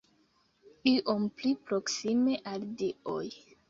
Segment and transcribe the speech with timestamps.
[0.93, 3.25] Iom pli proksime al dioj!